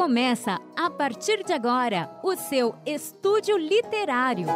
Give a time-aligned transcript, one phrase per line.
[0.00, 4.46] Começa a partir de agora o seu estúdio literário.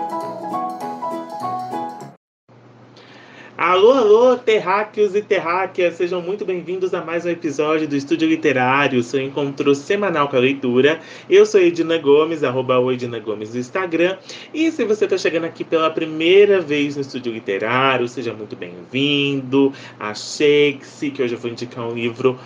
[3.57, 9.01] Alô, alô, terráqueos e terráqueas, sejam muito bem-vindos a mais um episódio do Estúdio Literário,
[9.01, 10.99] seu encontro semanal com a leitura.
[11.31, 14.19] Eu sou Edina Gomes, arroba Edina Gomes no Instagram.
[14.53, 19.73] E se você está chegando aqui pela primeira vez no Estúdio Literário, seja muito bem-vindo.
[20.01, 22.37] A Shakespeare, que hoje eu vou indicar um livro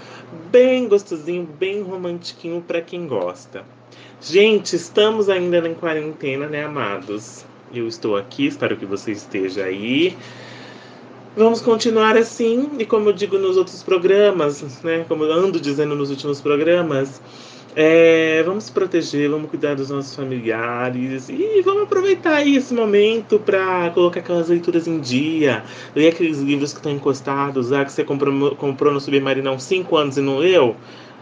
[0.51, 3.65] bem gostosinho, bem romantiquinho para quem gosta.
[4.21, 7.47] Gente, estamos ainda em quarentena, né, amados?
[7.73, 10.15] Eu estou aqui, espero que você esteja aí.
[11.37, 15.95] Vamos continuar assim, e como eu digo nos outros programas, né, como eu ando dizendo
[15.95, 17.23] nos últimos programas,
[17.77, 24.19] é, vamos proteger, vamos cuidar dos nossos familiares e vamos aproveitar esse momento para colocar
[24.19, 25.63] aquelas leituras em dia,
[25.95, 30.17] ler aqueles livros que estão encostados, lá que você comprou, comprou no Submarinão cinco anos
[30.17, 30.75] e não leu.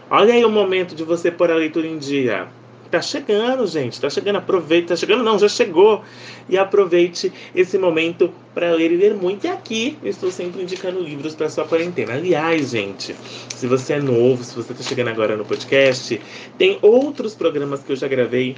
[0.09, 2.47] Olha aí o momento de você pôr a leitura em dia.
[2.89, 3.99] Tá chegando, gente.
[3.99, 4.37] Tá chegando.
[4.37, 4.87] Aproveite.
[4.87, 6.03] Tá chegando, não, já chegou.
[6.49, 9.45] E aproveite esse momento para ler e ler muito.
[9.45, 12.13] E aqui eu estou sempre indicando livros para sua quarentena.
[12.13, 13.15] Aliás, gente,
[13.55, 16.19] se você é novo, se você está chegando agora no podcast,
[16.57, 18.55] tem outros programas que eu já gravei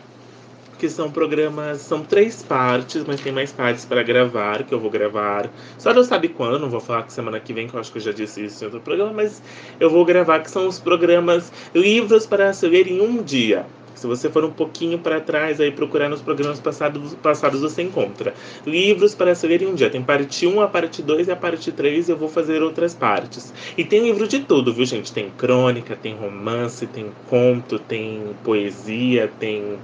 [0.80, 4.89] que são programas, são três partes, mas tem mais partes para gravar, que eu vou
[4.89, 5.49] gravar.
[5.77, 7.97] Só Deus sabe quando, não vou falar que semana que vem, que eu acho que
[7.97, 9.43] eu já disse isso em outro programa, mas
[9.77, 13.66] eu vou gravar, que são os programas Livros para se ler em um dia.
[14.00, 18.33] Se você for um pouquinho para trás aí procurar nos programas passados, passados você encontra.
[18.66, 19.89] Livros para se ler em um dia.
[19.89, 23.53] Tem parte 1, a parte 2 e a parte 3 eu vou fazer outras partes.
[23.77, 25.11] E tem livro de tudo, viu, gente?
[25.11, 29.77] Tem crônica, tem romance, tem conto, tem poesia, tem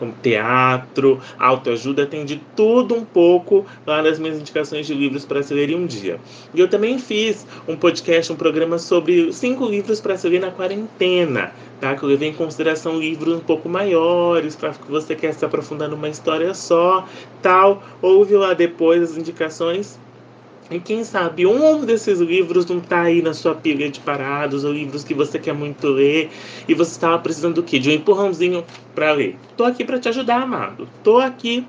[0.00, 5.42] como teatro, autoajuda, tem de tudo um pouco lá nas minhas indicações de livros para
[5.42, 6.18] se ler em um dia.
[6.54, 10.50] E eu também fiz um podcast, um programa sobre cinco livros para se ler na
[10.50, 11.94] quarentena, tá?
[11.94, 15.88] Que eu levei em consideração livros um pouco maiores, para que você quer se aprofundar
[15.88, 17.06] numa história só,
[17.42, 17.82] tal.
[18.00, 19.98] Ouve lá depois as indicações
[20.70, 24.72] e quem sabe um desses livros não está aí na sua pilha de parados, ou
[24.72, 26.30] livros que você quer muito ler,
[26.68, 27.78] e você estava precisando do quê?
[27.78, 28.64] De um empurrãozinho
[28.94, 29.36] para ler.
[29.56, 30.88] Tô aqui para te ajudar, amado.
[31.02, 31.66] Tô aqui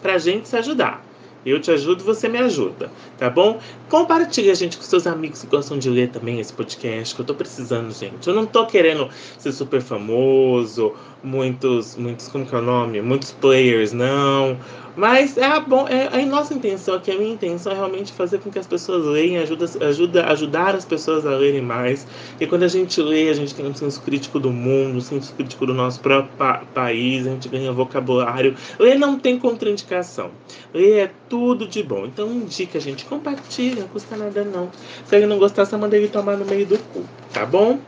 [0.00, 1.04] para gente se ajudar.
[1.44, 3.60] Eu te ajudo, você me ajuda, tá bom?
[3.90, 7.26] Compartilhe a gente com seus amigos que gostam de ler também esse podcast, que eu
[7.26, 8.26] tô precisando, gente.
[8.26, 13.02] Eu não tô querendo ser super famoso, muitos, muitos, como que é o nome?
[13.02, 14.58] Muitos players, não.
[14.96, 18.38] Mas é a, bom, é a nossa intenção aqui, a minha intenção é realmente fazer
[18.38, 22.06] com que as pessoas leiam, ajuda, ajuda, ajudar as pessoas a lerem mais.
[22.40, 25.32] E quando a gente lê, a gente tem um senso crítico do mundo, um senso
[25.34, 28.54] crítico do nosso próprio pa país, a gente ganha vocabulário.
[28.78, 30.30] Ler não tem contraindicação.
[30.72, 32.06] Ler é tudo de bom.
[32.06, 34.70] Então indica, gente, compartilha, não custa nada não.
[35.04, 37.80] Se ele não gostar, você manda ele tomar no meio do cu, tá bom?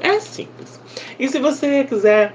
[0.00, 0.80] É simples.
[1.18, 2.34] E se você quiser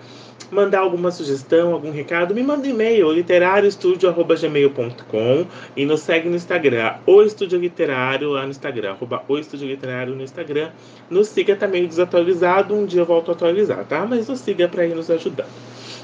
[0.51, 5.45] mandar alguma sugestão, algum recado, me manda e-mail, literarioestudio.gmail.com
[5.75, 10.15] e nos segue no Instagram, o Estúdio Literário, lá no Instagram, arroba o Estúdio Literário
[10.15, 10.69] no Instagram.
[11.09, 14.05] Nos siga, meio desatualizado, um dia eu volto a atualizar, tá?
[14.05, 15.49] Mas nos siga para ir nos ajudando.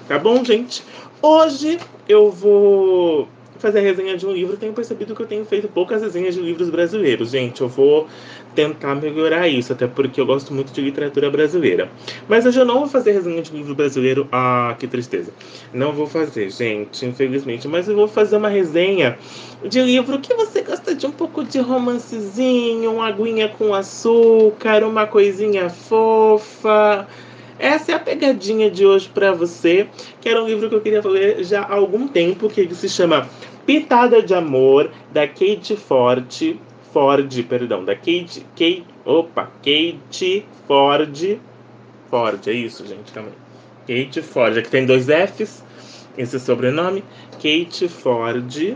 [0.08, 0.84] Tá bom, gente?
[1.22, 1.78] Hoje
[2.08, 3.28] eu vou
[3.62, 6.42] fazer a resenha de um livro, tenho percebido que eu tenho feito poucas resenhas de
[6.42, 7.30] livros brasileiros.
[7.30, 8.08] Gente, eu vou
[8.56, 11.90] tentar melhorar isso, até porque eu gosto muito de literatura brasileira.
[12.28, 14.28] Mas hoje eu não vou fazer resenha de livro brasileiro.
[14.32, 15.32] Ah, que tristeza.
[15.74, 17.68] Não vou fazer, gente, infelizmente.
[17.68, 19.18] Mas eu vou fazer uma resenha
[19.66, 25.06] de livro que você gosta de um pouco de romancezinho, uma aguinha com açúcar, uma
[25.06, 27.08] coisinha fofa.
[27.62, 29.88] Essa é a pegadinha de hoje para você,
[30.20, 33.30] que era um livro que eu queria ler já há algum tempo, que se chama
[33.68, 36.58] Pitada de Amor, da Kate Ford.
[36.92, 38.44] Ford, perdão, da Kate.
[38.56, 41.40] Kate opa, Kate Ford.
[42.10, 43.34] Ford, é isso, gente, também.
[43.82, 45.64] Kate Ford, aqui tem dois F's,
[46.18, 47.04] esse sobrenome.
[47.34, 48.76] Kate Ford.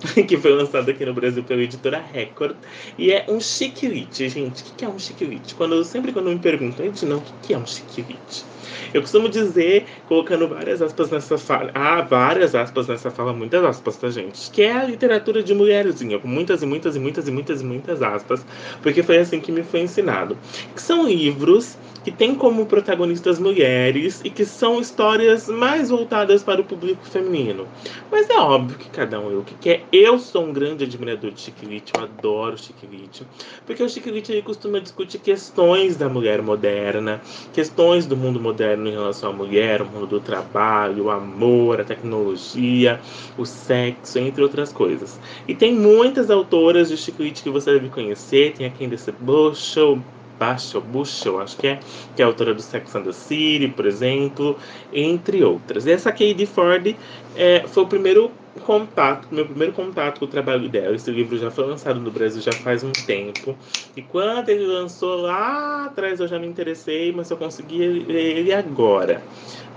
[0.26, 2.56] que foi lançado aqui no Brasil pela editora Record.
[2.98, 4.62] E é um chiquilite, gente.
[4.62, 5.54] O que é um chiquilite?
[5.54, 8.44] Quando, sempre quando me perguntam, não, o que é um chiquilite?
[8.92, 13.96] Eu costumo dizer, colocando várias aspas nessa fala, ah, várias aspas nessa fala, muitas aspas,
[13.96, 14.50] tá, gente?
[14.50, 17.64] Que é a literatura de mulherzinha, com muitas e muitas e muitas e muitas e
[17.64, 18.46] muitas aspas,
[18.82, 20.38] porque foi assim que me foi ensinado.
[20.74, 21.76] Que são livros
[22.06, 27.66] que têm como protagonistas mulheres e que são histórias mais voltadas para o público feminino.
[28.12, 29.82] Mas é óbvio que cada um é o que quer.
[29.90, 33.26] Eu sou um grande admirador de Chiquilite, eu adoro Chiquilite,
[33.66, 37.20] porque o Chiquilite ele costuma discutir questões da mulher moderna,
[37.52, 41.84] questões do mundo moderno em relação à mulher, o mundo do trabalho, o amor, a
[41.84, 43.00] tecnologia,
[43.36, 45.18] o sexo, entre outras coisas.
[45.48, 50.00] E tem muitas autoras de Chiquilite que você deve conhecer, tem a Candace Bushel,
[50.38, 51.80] Basho, Bushel, acho que é,
[52.14, 54.56] que é autora do Sex and the City, por exemplo,
[54.92, 55.86] entre outras.
[55.86, 56.94] Essa Katie Ford
[57.36, 58.30] é, foi o primeiro
[58.60, 60.94] contato, meu primeiro contato com o trabalho dela.
[60.94, 63.56] Esse livro já foi lançado no Brasil já faz um tempo.
[63.96, 68.52] E quando ele lançou lá atrás eu já me interessei, mas eu consegui ler ele
[68.52, 69.22] agora.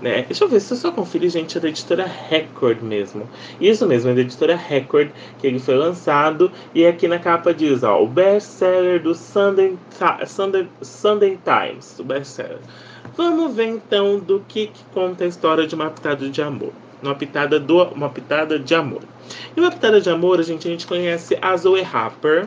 [0.00, 0.22] Né?
[0.22, 3.28] Deixa eu ver se eu só conferir, gente, é da editora Record mesmo.
[3.60, 6.50] Isso mesmo, é da editora Record que ele foi lançado.
[6.74, 9.76] E aqui na capa diz, ó, o best-seller do Sunday,
[10.26, 12.60] Sunday, Sunday Times, o best-seller.
[13.16, 17.58] Vamos ver então do que, que conta a história de pitada de amor uma pitada,
[17.58, 19.02] do, uma pitada de amor.
[19.56, 22.46] E uma pitada de amor, a gente, a gente conhece a Zoe Harper.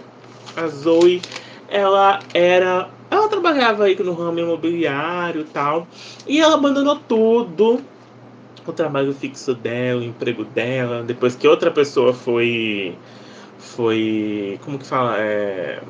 [0.56, 1.22] A Zoe,
[1.70, 2.90] ela era.
[3.10, 5.88] Ela trabalhava aí no ramo imobiliário e tal.
[6.28, 7.82] E ela abandonou tudo.
[8.66, 12.96] O trabalho fixo dela, o emprego dela, depois que outra pessoa foi.
[13.58, 14.60] Foi.
[14.64, 15.18] Como que fala?
[15.18, 15.82] É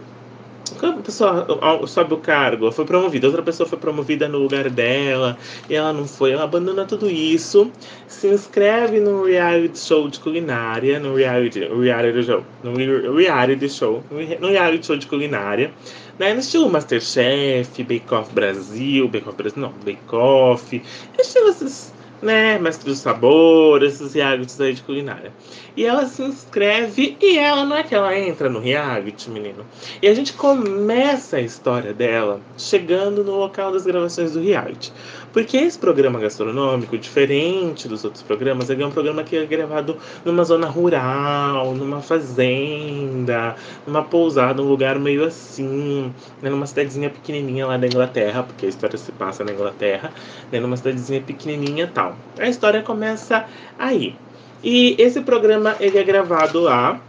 [0.80, 5.38] quando a pessoa sobe o cargo, foi promovida, outra pessoa foi promovida no lugar dela,
[5.70, 7.72] e ela não foi, ela abandona tudo isso,
[8.08, 12.74] se inscreve no reality show de culinária, no reality, reality show, no
[13.16, 14.04] reality show,
[14.40, 15.72] no reality show de culinária,
[16.18, 20.82] né, no estilo Masterchef, Bake Off Brasil, Bake Off Brasil, não, Bake Off,
[21.20, 21.94] estilo esses
[22.24, 25.32] né, mestre do sabor, esses realities aí de culinária.
[25.76, 29.66] E ela se inscreve e ela não é que ela entra no reality, menino.
[30.02, 34.94] E a gente começa a história dela chegando no local das gravações do reality.
[35.34, 39.98] Porque esse programa gastronômico, diferente dos outros programas, ele é um programa que é gravado
[40.24, 43.56] numa zona rural, numa fazenda,
[43.88, 48.70] numa pousada, um lugar meio assim, né, numa cidadezinha pequenininha lá da Inglaterra, porque a
[48.70, 50.14] história se passa na Inglaterra,
[50.52, 52.13] né, numa cidadezinha pequenininha tal.
[52.40, 53.46] A história começa
[53.78, 54.16] aí.
[54.64, 57.00] E esse programa ele é gravado lá.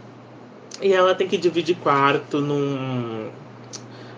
[0.81, 3.29] E ela tem que dividir quarto num,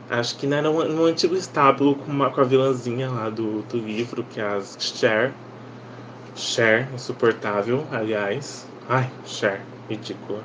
[0.09, 3.77] Acho que não era no antigo estábulo com, uma, com a vilãzinha lá do, do
[3.77, 5.33] livro, que é a Cher.
[6.33, 8.65] Cher, insuportável, aliás.
[8.87, 9.59] Ai, Cher,
[9.89, 10.39] ridícula.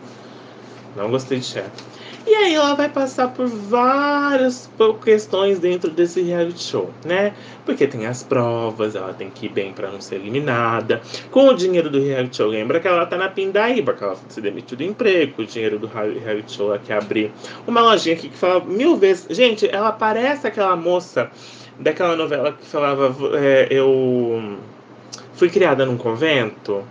[0.96, 1.70] Não gostei de Cher.
[2.24, 4.70] E aí ela vai passar por várias
[5.04, 7.34] questões dentro desse reality show, né?
[7.66, 11.02] Porque tem as provas, ela tem que ir bem para não ser eliminada.
[11.30, 14.40] Com o dinheiro do reality show, lembra que ela tá na pindaíba, que ela se
[14.40, 17.32] demitiu do emprego, o dinheiro do reality show ela quer abrir
[17.66, 19.26] uma lojinha aqui que fala mil vezes.
[19.30, 21.30] Gente, ela parece aquela moça
[21.78, 24.58] daquela novela que falava é, eu
[25.34, 26.84] fui criada num convento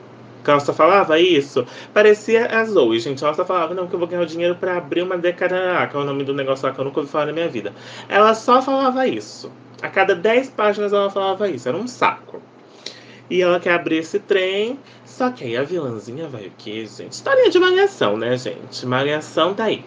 [0.44, 3.24] que ela só falava isso, parecia a Zoe, gente.
[3.24, 5.96] Ela só falava, não, que eu vou ganhar o dinheiro para abrir uma década, que
[5.96, 7.74] é o nome do negócio lá que eu nunca ouvi falar na minha vida.
[8.10, 9.52] Ela só falava isso.
[9.82, 12.42] A cada 10 páginas ela falava isso, era um saco.
[13.30, 17.14] E ela quer abrir esse trem, só que aí a vilãzinha vai o quê, gente?
[17.14, 18.86] História de malhação, né, gente?
[18.86, 19.86] Malhação tá aí.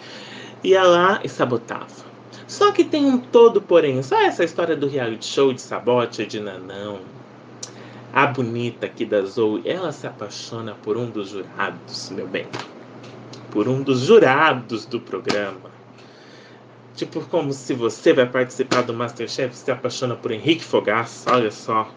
[0.63, 2.05] Ia lá e sabotava.
[2.47, 6.41] Só que tem um todo, porém, só essa história do reality show de sabote de
[6.41, 7.01] nanão
[8.15, 12.47] a bonita aqui da Zoe, ela se apaixona por um dos jurados, meu bem.
[13.51, 15.75] Por um dos jurados do programa.
[16.95, 21.91] Tipo, como se você vai participar do Masterchef se apaixona por Henrique Fogaça, olha só.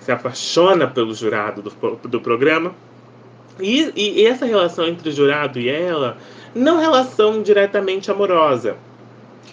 [0.00, 1.70] Se apaixona pelo jurado do,
[2.08, 2.74] do programa.
[3.60, 6.16] E, e, e essa relação entre o jurado e ela,
[6.52, 8.76] não relação diretamente amorosa.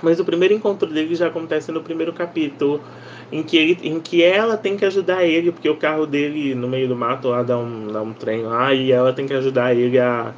[0.01, 2.81] Mas o primeiro encontro dele já acontece no primeiro capítulo
[3.31, 6.67] em que, ele, em que ela tem que ajudar ele, porque o carro dele no
[6.67, 9.75] meio do mato lá dá um, dá um trem lá, e ela tem que ajudar
[9.75, 10.34] ele a,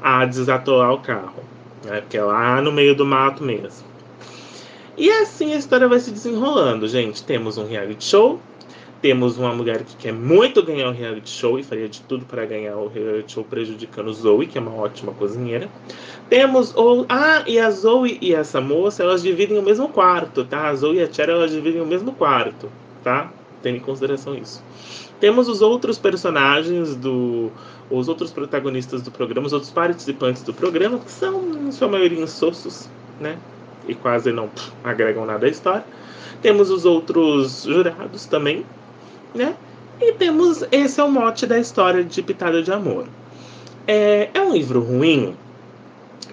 [0.00, 1.42] a desatolar o carro.
[1.84, 2.00] Né?
[2.00, 3.88] Porque é lá no meio do mato mesmo.
[4.96, 7.22] E assim a história vai se desenrolando, gente.
[7.22, 8.40] Temos um reality show,
[9.00, 12.44] temos uma mulher que quer muito ganhar o reality show e faria de tudo para
[12.44, 15.68] ganhar o reality show, prejudicando Zoe, que é uma ótima cozinheira.
[16.28, 17.06] Temos o.
[17.08, 20.68] Ah, e a Zoe e essa moça, elas dividem o mesmo quarto, tá?
[20.68, 22.70] A Zoe e a Cher, elas dividem o mesmo quarto,
[23.02, 23.32] tá?
[23.62, 24.62] Tendo em consideração isso.
[25.18, 27.50] Temos os outros personagens do.
[27.90, 32.20] Os outros protagonistas do programa, os outros participantes do programa, que são, em sua maioria,
[32.20, 32.88] insossos,
[33.18, 33.36] né?
[33.88, 34.48] E quase não
[34.84, 35.84] agregam nada à história.
[36.40, 38.64] Temos os outros jurados também,
[39.34, 39.54] né?
[40.00, 43.06] E temos esse é o mote da história de Pitada de Amor.
[43.86, 45.36] É, é um livro ruim?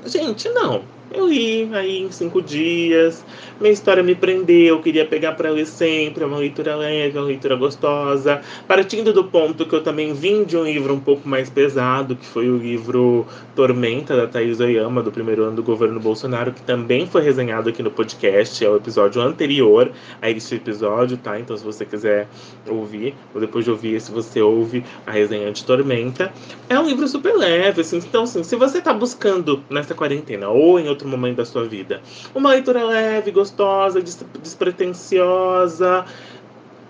[0.05, 0.83] Gente, não.
[1.09, 3.25] Eu li aí em cinco dias,
[3.61, 7.21] minha história me prendeu, eu queria pegar para ler sempre, é uma leitura leve, é
[7.21, 8.41] uma leitura gostosa.
[8.67, 12.25] Partindo do ponto que eu também vim de um livro um pouco mais pesado, que
[12.25, 17.07] foi o livro Tormenta, da Thaís Oyama, do primeiro ano do governo Bolsonaro, que também
[17.07, 21.39] foi resenhado aqui no podcast, é o episódio anterior a esse episódio, tá?
[21.39, 22.27] Então se você quiser
[22.67, 26.33] ouvir, ou depois de ouvir esse, você ouve a resenha de Tormenta.
[26.67, 30.79] É um livro super leve, assim, então assim, se você tá buscando nessa quarentena ou
[30.79, 32.01] em outro momento da sua vida.
[32.33, 36.05] Uma leitura leve, gostosa, despretensiosa.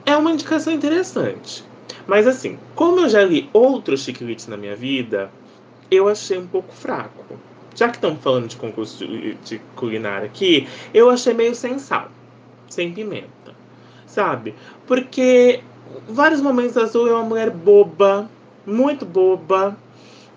[0.06, 1.64] É uma indicação interessante.
[2.06, 5.30] Mas assim, como eu já li outros chiquilites na minha vida,
[5.92, 7.38] eu achei um pouco fraco.
[7.76, 12.10] Já que estamos falando de concurso de, culinária aqui, eu achei meio sem sal,
[12.70, 13.54] sem pimenta,
[14.08, 14.56] sabe?
[14.88, 15.62] Porque
[16.10, 18.28] vários momentos Azul é uma mulher boba,
[18.66, 19.78] muito boba.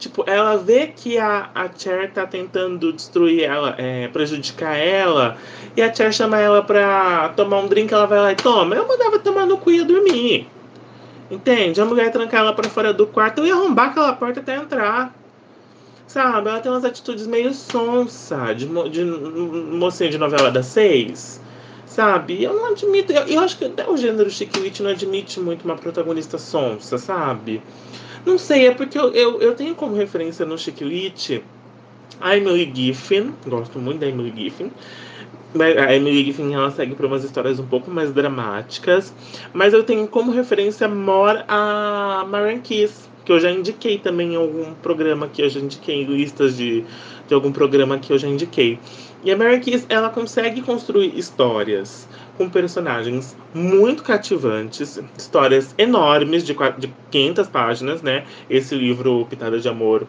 [0.01, 5.37] Tipo, ela vê que a, a Cher tá tentando destruir ela, é, prejudicar ela,
[5.77, 8.75] e a Cher chama ela pra tomar um drink, ela vai lá e toma.
[8.75, 10.49] Eu mandava tomar no cu e ia dormir.
[11.31, 11.83] Entende?
[11.83, 15.15] A mulher trancar ela pra fora do quarto, eu ia arrombar aquela porta até entrar.
[16.07, 16.49] Sabe?
[16.49, 21.43] Ela tem umas atitudes meio sonsa, de, de mocinha de novela das seis.
[21.85, 22.43] Sabe?
[22.43, 23.13] Eu não admito.
[23.13, 27.63] Eu, eu acho que até o gênero chiquilite não admite muito uma protagonista sonsa, sabe?
[28.25, 31.43] Não sei, é porque eu, eu, eu tenho como referência no chiquilite
[32.21, 33.35] a Emily Giffin.
[33.47, 34.71] Gosto muito da Emily Giffin.
[35.59, 39.13] A Emily Giffin ela segue para umas histórias um pouco mais dramáticas,
[39.53, 44.37] mas eu tenho como referência More a Marian Kiss, que eu já indiquei também em
[44.37, 46.85] algum programa que eu já indiquei, em listas de,
[47.27, 48.79] de algum programa que eu já indiquei.
[49.25, 52.09] E a Marian Kiss, ela consegue construir histórias
[52.41, 58.25] com personagens muito cativantes, histórias enormes de, de 500 páginas, né?
[58.49, 60.07] Esse livro Pitada de Amor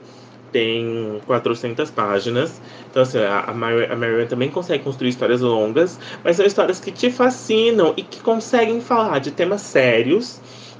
[0.49, 2.61] tem 400 páginas.
[2.89, 7.93] Então, assim, a, Marianne também consegue construir histórias longas, mas são histórias que te fascinam
[7.97, 10.39] e que conseguem falar de temas sérios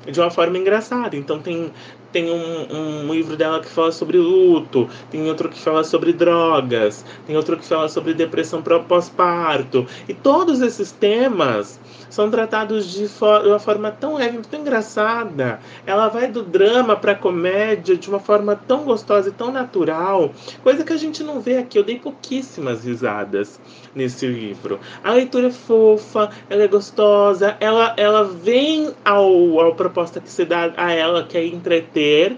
[0.09, 1.17] de uma forma engraçada.
[1.17, 1.69] Então, tem,
[2.11, 7.03] tem um, um livro dela que fala sobre luto, tem outro que fala sobre drogas,
[7.25, 9.85] tem outro que fala sobre depressão pós-parto.
[10.07, 15.59] E todos esses temas são tratados de, for uma forma tão leve, tão engraçada.
[15.85, 20.31] Ela vai do drama para a comédia de uma forma tão gostosa e tão natural,
[20.63, 21.77] coisa que a gente não vê aqui.
[21.77, 23.59] Eu dei pouquíssimas risadas
[23.95, 24.79] nesse livro.
[25.03, 30.45] A leitura é fofa, ela é gostosa, ela, ela vem ao, ao proposta que se
[30.45, 32.37] dá a ela, que é entreter,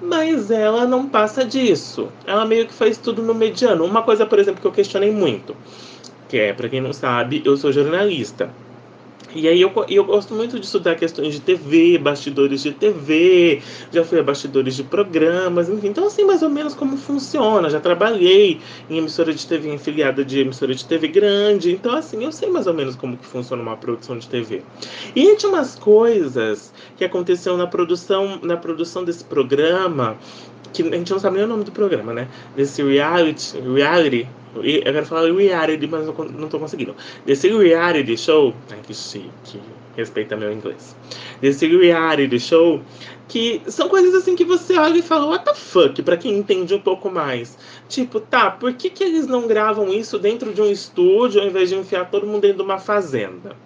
[0.00, 2.08] mas ela não passa disso.
[2.26, 3.84] Ela meio que faz tudo no mediano.
[3.84, 5.56] Uma coisa, por exemplo, que eu questionei muito,
[6.34, 8.50] que é, para quem não sabe, eu sou jornalista.
[9.36, 13.62] E aí eu, eu gosto muito de estudar questões de TV, bastidores de TV,
[13.92, 15.88] já fui a bastidores de programas, enfim.
[15.88, 17.70] Então, assim, mais ou menos como funciona.
[17.70, 18.60] Já trabalhei
[18.90, 21.70] em emissora de TV, em filiada de emissora de TV grande.
[21.70, 24.62] Então, assim, eu sei mais ou menos como que funciona uma produção de TV.
[25.14, 30.16] E entre umas coisas que aconteceu na produção, na produção desse programa,
[30.72, 32.26] que a gente não sabe nem o nome do programa, né?
[32.56, 34.26] Desse reality, reality
[34.56, 36.94] eu quero falar reality, mas não estou conseguindo.
[37.24, 38.54] Desse reality show.
[38.70, 39.60] Ai, que chique.
[39.96, 40.96] Respeita meu inglês.
[41.40, 42.80] Desse reality show.
[43.26, 46.74] Que são coisas assim que você olha e fala, what the fuck, pra quem entende
[46.74, 47.56] um pouco mais.
[47.88, 51.70] Tipo, tá, por que, que eles não gravam isso dentro de um estúdio ao invés
[51.70, 53.56] de enfiar todo mundo dentro de uma fazenda?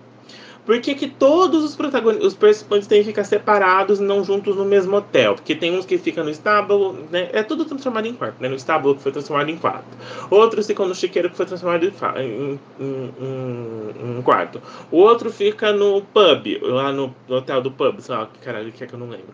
[0.69, 4.67] Por que, que todos os protagonistas, os participantes têm que ficar separados não juntos no
[4.67, 5.35] mesmo hotel?
[5.35, 7.31] Porque tem uns que ficam no estábulo, né?
[7.33, 8.51] É tudo transformado em quarto, né?
[8.51, 9.87] No estábulo que foi transformado em quarto.
[10.29, 14.61] Outros ficam no chiqueiro que foi transformado em, em, em, em quarto.
[14.91, 18.71] O outro fica no pub, lá no, no hotel do pub, sei lá que caralho
[18.71, 19.33] que é que eu não lembro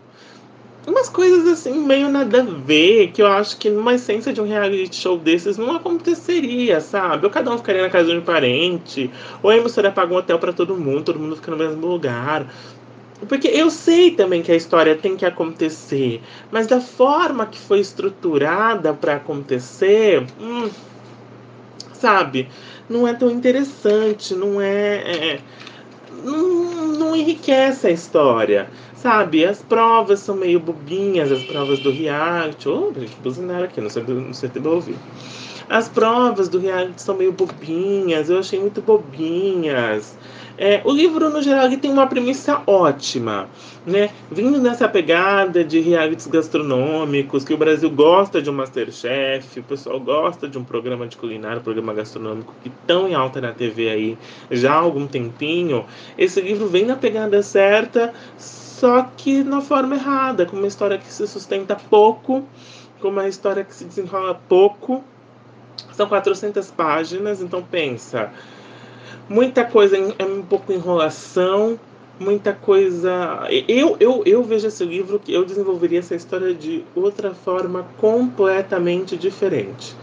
[0.87, 4.47] umas coisas assim meio nada a ver, que eu acho que numa essência de um
[4.47, 7.25] reality show desses não aconteceria, sabe?
[7.25, 9.11] Ou cada um ficaria na casa de um parente,
[9.43, 12.47] ou a emissora paga um hotel para todo mundo, todo mundo fica no mesmo lugar.
[13.29, 17.81] Porque eu sei também que a história tem que acontecer, mas da forma que foi
[17.81, 20.69] estruturada para acontecer, hum,
[21.93, 22.49] sabe?
[22.89, 25.41] Não é tão interessante, não é, é
[26.23, 28.69] não, não enriquece a história.
[29.05, 32.67] Sabe, as provas são meio bobinhas, as provas do reality.
[32.71, 34.97] Oh, gente, buzinaram aqui, não sei, não sei se ouvir.
[35.69, 40.17] As provas do reality são meio bobinhas, eu achei muito bobinhas.
[40.57, 43.49] É, o livro, no geral, ele tem uma premissa ótima,
[43.85, 44.11] né?
[44.31, 49.99] Vindo nessa pegada de realities gastronômicos, que o Brasil gosta de um Masterchef, o pessoal
[49.99, 53.91] gosta de um programa de culinária, um programa gastronômico que tão em alta na TV
[53.91, 54.19] aí
[54.49, 55.85] já há algum tempinho.
[56.17, 61.13] Esse livro vem na pegada certa, só que na forma errada, com uma história que
[61.13, 62.45] se sustenta pouco,
[63.01, 65.03] com uma história que se desenrola pouco.
[65.93, 68.33] São 400 páginas, então pensa,
[69.29, 71.79] muita coisa é um pouco enrolação,
[72.19, 73.47] muita coisa.
[73.69, 79.17] Eu, eu, eu vejo esse livro que eu desenvolveria essa história de outra forma completamente
[79.17, 79.95] diferente.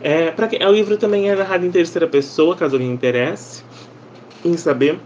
[0.00, 3.64] É, para o livro também é narrado em terceira pessoa, caso alguém interesse
[4.44, 4.98] em saber.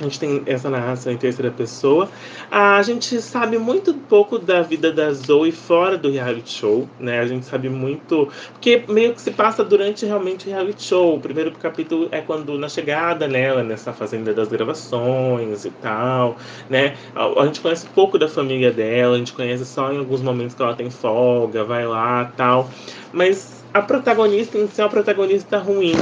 [0.00, 2.08] A gente tem essa narração em terceira pessoa.
[2.50, 7.20] A gente sabe muito pouco da vida da Zoe fora do reality show, né?
[7.20, 8.28] A gente sabe muito.
[8.52, 11.16] Porque meio que se passa durante realmente o reality show.
[11.16, 16.38] O primeiro capítulo é quando, na chegada nela, nessa fazenda das gravações e tal,
[16.70, 16.96] né?
[17.14, 20.54] A, a gente conhece pouco da família dela, a gente conhece só em alguns momentos
[20.54, 22.70] que ela tem folga, vai lá tal.
[23.12, 25.92] Mas a protagonista em si é uma protagonista ruim,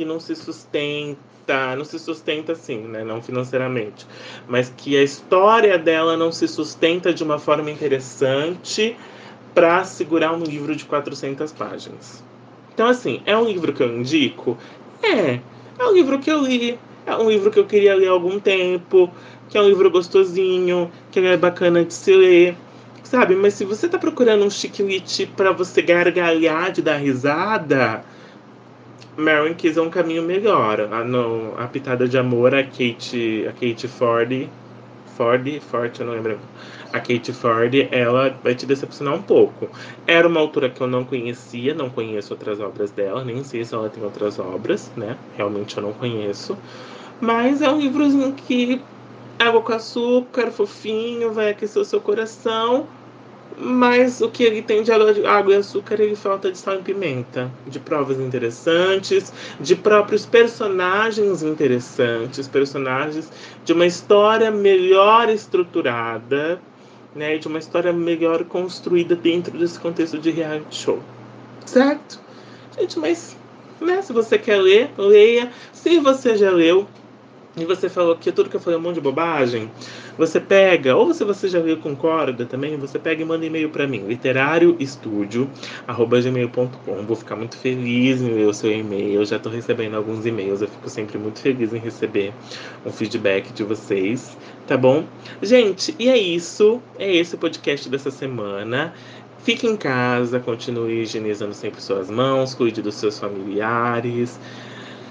[0.00, 1.18] que não se sustenta
[1.76, 3.04] não se sustenta assim, né?
[3.04, 4.06] Não financeiramente.
[4.48, 8.96] Mas que a história dela não se sustenta de uma forma interessante
[9.52, 12.24] para segurar um livro de 400 páginas.
[12.72, 14.56] Então, assim, é um livro que eu indico?
[15.02, 15.40] É.
[15.78, 16.78] É um livro que eu li.
[17.04, 19.10] É um livro que eu queria ler há algum tempo.
[19.48, 20.90] Que é um livro gostosinho.
[21.10, 22.56] Que é bacana de se ler.
[23.02, 23.34] Sabe?
[23.34, 28.04] Mas se você tá procurando um chiclete para você gargalhar de dar risada
[29.20, 30.80] Marion quis um caminho melhor.
[30.80, 34.48] A, no, a Pitada de Amor, a Kate, a Kate Ford,
[35.16, 36.38] Ford, Forte, eu não lembro.
[36.92, 39.68] A Kate Ford, ela vai te decepcionar um pouco.
[40.06, 43.74] Era uma autora que eu não conhecia, não conheço outras obras dela, nem sei se
[43.74, 45.16] ela tem outras obras, né?
[45.36, 46.56] Realmente eu não conheço.
[47.20, 48.80] Mas é um livrozinho que
[49.38, 52.86] água com açúcar, fofinho, vai aquecer o seu coração
[53.58, 57.50] mas o que ele tem de água e açúcar, ele falta de sal e pimenta,
[57.66, 63.30] de provas interessantes, de próprios personagens interessantes, personagens
[63.64, 66.60] de uma história melhor estruturada,
[67.14, 71.00] né, de uma história melhor construída dentro desse contexto de reality show.
[71.66, 72.20] Certo?
[72.78, 73.36] Gente, mas
[73.80, 75.50] né, se você quer ler, leia.
[75.72, 76.86] Se você já leu,
[77.56, 79.68] e você falou que tudo que eu falei é um monte de bobagem,
[80.16, 84.06] você pega, ou se você já concorda também, você pega e manda e-mail para mim,
[84.06, 87.06] literarioestudio@gmail.com.
[87.06, 89.24] Vou ficar muito feliz em ler o seu e-mail.
[89.24, 92.32] Já estou recebendo alguns e-mails, eu fico sempre muito feliz em receber
[92.86, 95.04] um feedback de vocês, tá bom?
[95.42, 96.80] Gente, e é isso.
[96.98, 98.94] É esse o podcast dessa semana.
[99.42, 104.38] Fique em casa, continue higienizando sempre suas mãos, cuide dos seus familiares.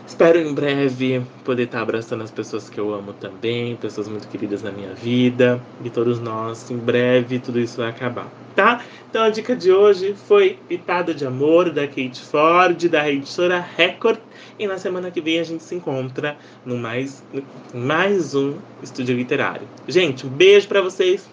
[0.10, 4.64] Espero em breve poder estar abraçando as pessoas que eu amo também, pessoas muito queridas
[4.64, 6.70] na minha vida, e todos nós.
[6.72, 8.84] Em breve tudo isso vai acabar, tá?
[9.08, 14.18] Então a dica de hoje foi Pitada de Amor, da Kate Ford, da editora Record.
[14.58, 19.16] E na semana que vem a gente se encontra no mais, no mais um estúdio
[19.16, 19.68] literário.
[19.88, 21.30] Gente, um beijo para vocês.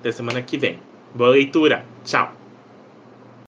[0.00, 0.80] Até semana que vem.
[1.14, 1.86] Boa leitura.
[2.04, 2.39] Tchau.